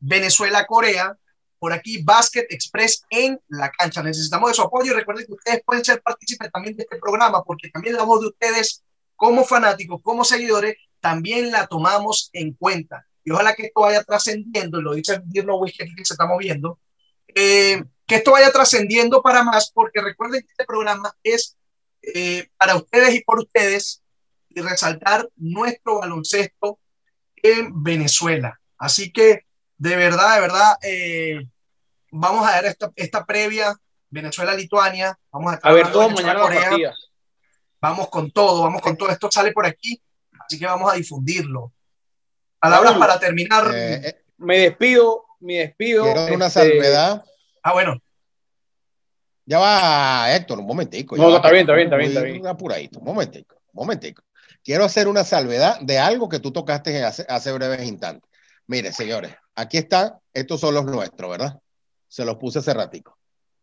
[0.00, 1.16] Venezuela-Corea.
[1.58, 4.02] Por aquí, Basket Express en la cancha.
[4.02, 7.42] Necesitamos de su apoyo y recuerden que ustedes pueden ser partícipes también de este programa
[7.42, 8.82] porque también la voz de ustedes
[9.16, 13.06] como fanáticos, como seguidores, también la tomamos en cuenta.
[13.24, 16.78] Y ojalá que esto vaya trascendiendo, y lo dice Dirno Whisky que se está moviendo,
[17.34, 21.56] eh, que esto vaya trascendiendo para más, porque recuerden que este programa es
[22.02, 24.02] eh, para ustedes y por ustedes
[24.50, 26.78] y resaltar nuestro baloncesto
[27.36, 28.60] en Venezuela.
[28.78, 29.46] Así que,
[29.78, 31.46] de verdad, de verdad, eh,
[32.10, 33.74] vamos a dar esta, esta previa
[34.10, 35.18] Venezuela-Lituania.
[35.30, 36.94] Vamos a, estar A ver todo mañana partida.
[37.80, 39.10] Vamos con todo, vamos con todo.
[39.10, 40.00] Esto sale por aquí,
[40.40, 41.72] así que vamos a difundirlo.
[42.58, 43.70] Palabras Raúl, para terminar.
[43.74, 46.04] Eh, eh, Me despido, me despido.
[46.04, 47.24] quiero una este, salvedad.
[47.64, 47.98] Ah, bueno,
[49.46, 51.16] Ya va, Héctor, un momentico.
[51.16, 52.46] No, no, está bien, está bien, está bien, está bien.
[52.46, 54.22] Apuradito, un momentico, un momentico.
[54.62, 58.30] Quiero hacer una salvedad de algo que tú tocaste hace, hace breves instantes.
[58.66, 61.58] Mire, señores, aquí están, estos son los nuestros, ¿verdad?
[62.08, 63.18] Se los puse hace ratico.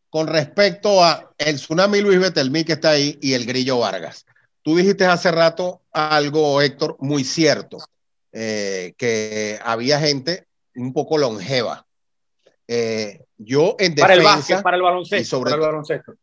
[0.10, 4.26] Con respecto a el tsunami Luis Betelmí que está ahí y el Grillo Vargas.
[4.62, 7.80] Tú dijiste hace rato algo, Héctor, muy cierto,
[8.32, 11.88] eh, que había gente un poco longeva.
[12.68, 14.02] Eh, yo en defensa...
[14.08, 15.30] Para el básquet, para el y baloncesto.
[15.38, 16.14] sobre para el baloncesto.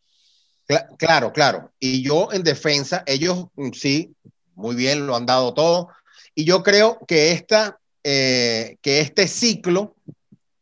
[0.69, 1.73] Cla- claro, claro.
[1.81, 4.15] Y yo en defensa, ellos mm, sí,
[4.55, 5.89] muy bien, lo han dado todo.
[6.35, 9.95] Y yo creo que, esta, eh, que este ciclo,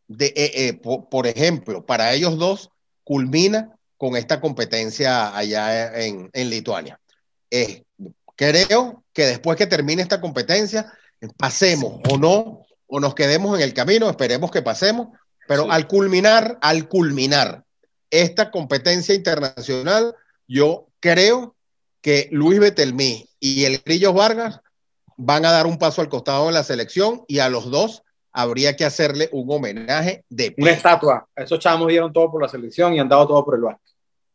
[0.08, 2.70] de, eh, eh, po- por, ejemplo, para ellos dos,
[3.04, 7.00] culmina con esta competencia allá en, en Lituania.
[7.50, 7.84] Eh,
[8.36, 10.92] creo que después que termine esta competencia,
[11.38, 15.08] pasemos o no, o nos quedemos en el camino, esperemos que pasemos,
[15.48, 15.68] pero Sí.
[15.72, 17.64] al culminar, al culminar
[18.10, 20.14] esta competencia internacional,
[20.46, 21.54] yo creo
[22.00, 24.60] que Luis Betelmí y el Grillo Vargas
[25.16, 28.76] van a dar un paso al costado en la selección y a los dos habría
[28.76, 31.26] que hacerle un homenaje de Una estatua.
[31.34, 33.80] Esos chamos dieron todo por la selección y han dado todo por el barco.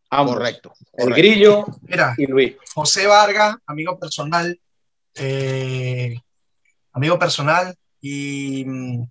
[0.10, 2.56] Correcto, El grillo Mira, y Luis.
[2.74, 4.60] José Vargas, amigo personal,
[5.16, 6.20] eh,
[6.92, 9.04] amigo personal, y mm,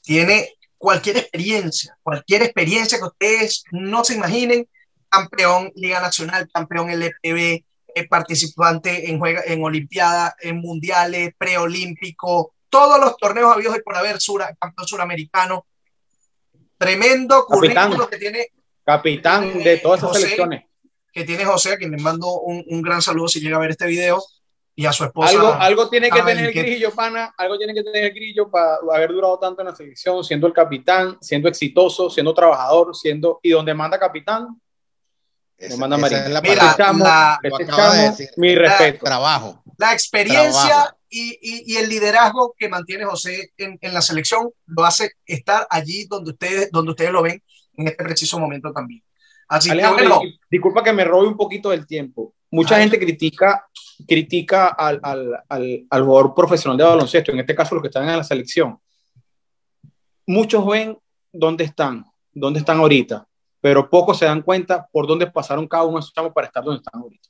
[0.00, 0.53] tiene
[0.84, 4.68] cualquier experiencia, cualquier experiencia que ustedes no se imaginen,
[5.08, 13.00] campeón Liga Nacional, campeón LPB, eh, participante en, juega, en Olimpiadas, en Mundiales, preolímpico, todos
[13.00, 15.64] los torneos habidos y por haber, sura, campeón suramericano.
[16.76, 17.86] Tremendo Capitán.
[17.86, 18.48] currículo que tiene
[18.84, 20.20] Capitán de todas esas José.
[20.20, 20.64] selecciones.
[21.10, 23.70] que tiene José, a quien le mando un, un gran saludo si llega a ver
[23.70, 24.22] este video,
[24.76, 25.30] y a su esposa.
[25.30, 27.32] Algo, algo tiene que tener el que- grillo, pana.
[27.38, 30.52] Algo tiene que tener el grillo para haber durado tanto en la selección, siendo el
[30.52, 33.38] capitán, siendo exitoso, siendo trabajador, siendo.
[33.42, 34.60] Y donde manda capitán,
[35.58, 36.18] me manda esa Marín.
[36.18, 36.70] es la Mira.
[36.70, 39.04] Este chamo, la- este de mi respeto.
[39.04, 39.62] Trabajo.
[39.78, 40.98] La experiencia Trabajo.
[41.08, 45.66] y, y- y el liderazgo que mantiene José en, en la selección lo hace estar
[45.70, 47.42] allí donde ustedes, donde ustedes lo ven
[47.76, 49.02] en este preciso momento también.
[49.48, 52.34] Así Alejandro, que bueno, disculpa que me robe un poquito del tiempo.
[52.54, 52.82] Mucha Ay.
[52.82, 53.66] gente critica,
[54.06, 58.08] critica al, al, al, al jugador profesional de baloncesto, en este caso los que están
[58.08, 58.78] en la selección.
[60.24, 60.96] Muchos ven
[61.32, 63.26] dónde están, dónde están ahorita,
[63.60, 66.62] pero pocos se dan cuenta por dónde pasaron cada uno de esos chamos para estar
[66.62, 67.28] donde están ahorita.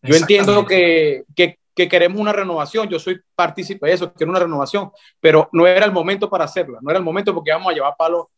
[0.00, 4.90] Yo entiendo que, que queremos una renovación, yo soy partícipe de eso, quiero una renovación,
[5.20, 7.94] pero no era el momento para hacerla, no era el momento porque vamos a llevar
[7.98, 8.28] palos,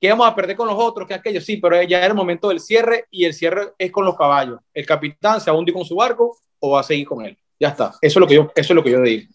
[0.00, 2.48] que vamos a perder con los otros, que aquello, sí, pero ya era el momento
[2.48, 4.60] del cierre y el cierre es con los caballos.
[4.72, 7.36] El capitán se va a hundir con su barco o va a seguir con él.
[7.58, 9.28] Ya está, eso es lo que yo, eso es lo que yo digo.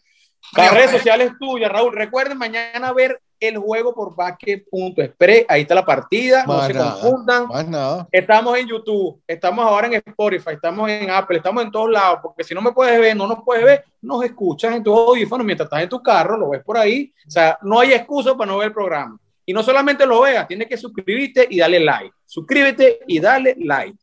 [0.56, 1.94] Las redes eh, sociales tuyas, Raúl.
[1.94, 5.46] Recuerden mañana ver el juego por basket.express.
[5.48, 6.92] Ahí está la partida, no Más se nada.
[7.02, 7.48] confundan.
[7.48, 8.08] Más nada.
[8.12, 12.44] Estamos en YouTube, estamos ahora en Spotify, estamos en Apple, estamos en todos lados, porque
[12.44, 15.68] si no me puedes ver, no nos puedes ver, nos escuchas en tu audífono mientras
[15.68, 17.14] estás en tu carro, lo ves por ahí.
[17.28, 19.20] O sea, no hay excusa para no ver el programa.
[19.48, 22.12] Y no solamente lo veas, tienes que suscribirte y darle like.
[22.26, 23.98] Suscríbete y dale like.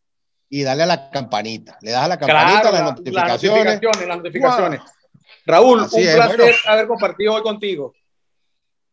[0.48, 1.76] Y dale a la campanita.
[1.83, 3.64] Le das a la campanita, Claro, las la- notificaciones.
[3.64, 4.80] Las notificaciones, las notificaciones.
[5.44, 6.57] Raúl, Así un es, placer bueno.
[6.66, 7.92] haber compartido hoy contigo.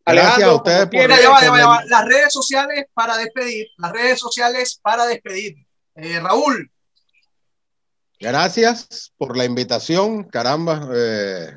[0.05, 1.79] Gracias a ustedes como por- siempre, Mira, ya va, ya va, ya va.
[1.79, 3.67] por Las redes sociales para despedir.
[3.77, 5.55] Las redes sociales para despedir.
[5.95, 6.69] Eh, Raúl,
[8.19, 10.87] Gracias por la invitación, caramba.
[10.93, 11.47] eh,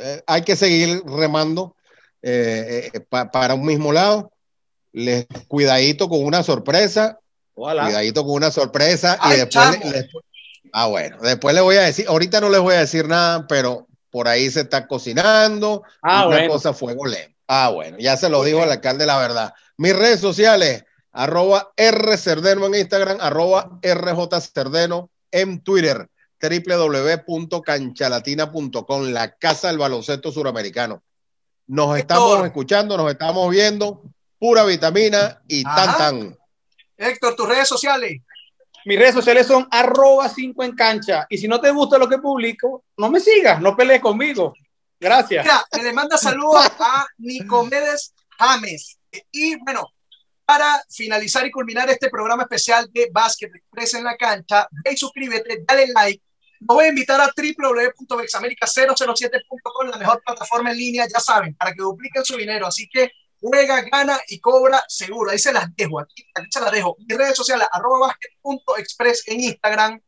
[0.00, 1.76] eh, hay que seguir remando
[2.26, 4.32] eh, eh, pa- para un mismo lado.
[4.92, 7.18] Les cuidadito con una sorpresa,
[7.54, 7.84] Ojalá.
[7.84, 9.92] cuidadito con una sorpresa Ay, y después le- chamo.
[9.92, 10.08] le-
[10.72, 13.86] ah bueno, después le voy a decir, ahorita no les voy a decir nada, pero
[14.10, 16.52] por ahí se está cocinando, Ah, una bueno.
[16.52, 17.34] cosa fuego lento.
[17.48, 19.52] Ah, bueno, ya se lo dijo el alcalde la verdad.
[19.76, 26.08] Mis redes sociales, arroba R Cerdeno en Instagram, arroba RJ Cerdeno en Twitter,
[26.40, 31.02] www.canchalatina.com, la casa del baloncesto suramericano.
[31.66, 31.98] Nos Héctor.
[31.98, 34.02] estamos escuchando, nos estamos viendo,
[34.38, 35.98] pura vitamina y tan Ajá.
[35.98, 36.36] tan.
[36.96, 38.20] Héctor, tus redes sociales.
[38.84, 41.26] Mis redes sociales son arroba 5 en cancha.
[41.30, 44.52] Y si no te gusta lo que publico, no me sigas, no pelees conmigo.
[45.00, 45.44] Gracias.
[45.44, 48.98] Mira, le manda saludos a Nicomedes James.
[49.32, 49.86] Y bueno,
[50.44, 54.96] para finalizar y culminar este programa especial de Básquet Express en la cancha, ve y
[54.96, 56.22] suscríbete, dale like.
[56.66, 61.82] Lo voy a invitar a www.bexamerica007.com, la mejor plataforma en línea, ya saben, para que
[61.82, 62.66] dupliquen su dinero.
[62.66, 65.30] Así que juega, gana y cobra seguro.
[65.30, 66.96] Ahí se las dejo, aquí, aquí se las dejo.
[67.06, 70.00] Mis redes sociales, arroba basket.express en Instagram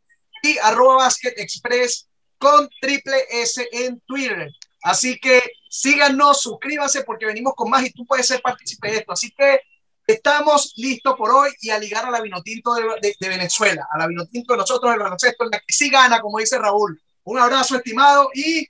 [0.42, 4.50] y arroba basketexpress con triple S en Twitter.
[4.82, 9.12] Así que síganos, suscríbanse porque venimos con más y tú puedes ser partícipe de esto.
[9.12, 9.60] Así que
[10.06, 13.98] estamos listos por hoy y a ligar a la Vinotinto de, de- de Venezuela, a
[13.98, 17.00] la Vinotinto de nosotros del baloncesto, en la que sí gana, como dice Raúl.
[17.24, 18.68] Un abrazo, estimado, y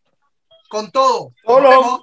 [0.69, 1.33] con todo.
[1.61, 2.01] Nos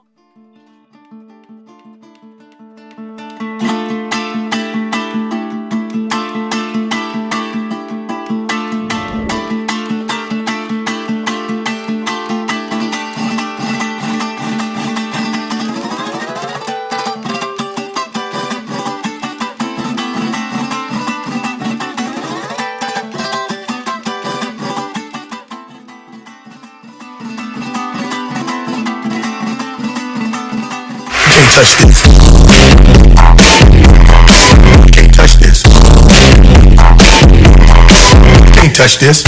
[38.83, 39.23] touch this.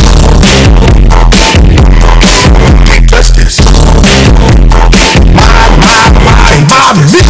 [3.08, 3.64] Touch this.
[5.32, 7.24] My, my, my, my music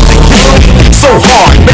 [0.95, 1.64] so hard.